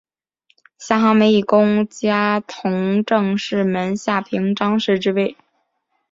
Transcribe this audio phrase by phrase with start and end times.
[0.79, 5.37] 夏行美以功加同政事门下平章事之位。